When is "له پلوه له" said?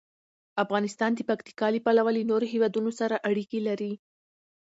1.73-2.21